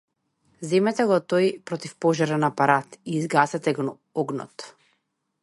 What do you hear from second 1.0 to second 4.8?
го тој противпожарен апарат и изгаснете го огнот!